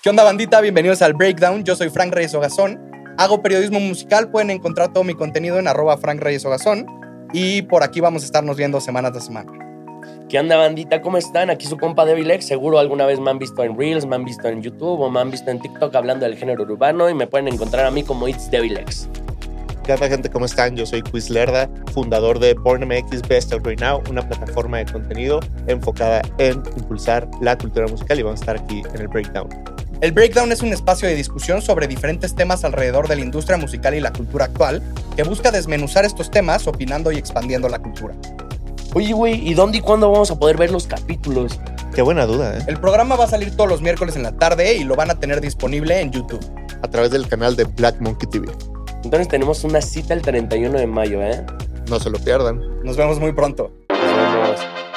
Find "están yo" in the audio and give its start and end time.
20.44-20.84